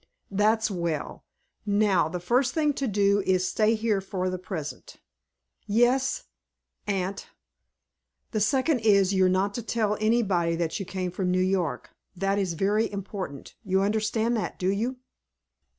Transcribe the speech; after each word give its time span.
"That's 0.31 0.71
well. 0.71 1.25
Now 1.63 2.09
the 2.09 2.19
first 2.19 2.55
thing 2.55 2.73
to 2.73 2.87
do, 2.87 3.21
is 3.23 3.43
to 3.43 3.49
stay 3.51 3.75
here 3.75 4.01
for 4.01 4.31
the 4.31 4.39
present." 4.39 4.95
"Yes 5.67 6.23
aunt." 6.87 7.27
"The 8.31 8.39
second 8.39 8.79
is, 8.79 9.13
you're 9.13 9.29
not 9.29 9.53
to 9.53 9.61
tell 9.61 9.95
anybody 10.01 10.55
that 10.55 10.79
you 10.79 10.87
came 10.87 11.11
from 11.11 11.29
New 11.29 11.39
York. 11.39 11.91
That 12.15 12.39
is 12.39 12.53
very 12.53 12.91
important. 12.91 13.53
You 13.63 13.83
understand 13.83 14.35
that, 14.37 14.57
do 14.57 14.69
you?" 14.71 14.97